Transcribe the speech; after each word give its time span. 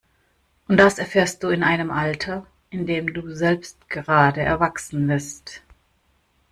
Und 0.67 0.77
das 0.77 0.97
erfährst 0.97 1.43
du 1.43 1.49
in 1.49 1.61
einem 1.61 1.91
Alter, 1.91 2.47
in 2.71 2.87
dem 2.87 3.13
du 3.13 3.35
selbst 3.35 3.87
gerade 3.87 4.41
erwachsen 4.41 5.07
wirst. 5.07 5.61